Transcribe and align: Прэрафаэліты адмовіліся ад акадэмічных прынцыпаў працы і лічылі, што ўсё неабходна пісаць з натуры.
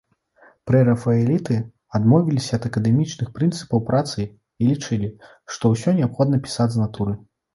Прэрафаэліты 0.69 1.57
адмовіліся 1.99 2.53
ад 2.61 2.65
акадэмічных 2.69 3.29
прынцыпаў 3.37 3.79
працы 3.91 4.19
і 4.25 4.63
лічылі, 4.71 5.09
што 5.57 5.63
ўсё 5.75 5.95
неабходна 6.01 6.41
пісаць 6.49 6.71
з 6.77 6.85
натуры. 6.85 7.13